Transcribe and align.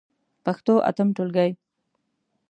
پښتو 0.45 0.73
اتم 0.89 1.07
ټولګی. 1.15 1.51